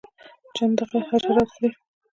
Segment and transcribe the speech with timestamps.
[0.55, 1.69] چنډخه حشرات خوري